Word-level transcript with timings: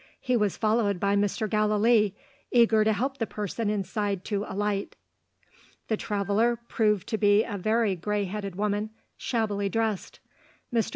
He 0.19 0.35
was 0.35 0.57
followed 0.57 0.99
by 0.99 1.15
Mr. 1.15 1.47
Gallilee, 1.47 2.15
eager 2.49 2.83
to 2.83 2.91
help 2.91 3.19
the 3.19 3.27
person 3.27 3.69
inside 3.69 4.25
to 4.25 4.43
alight. 4.47 4.95
The 5.89 5.95
traveller 5.97 6.55
proved 6.55 7.07
to 7.09 7.19
be 7.19 7.43
a 7.43 7.59
grey 7.95 8.23
headed 8.23 8.55
woman, 8.55 8.89
shabbily 9.15 9.69
dressed. 9.69 10.19
Mr. 10.73 10.89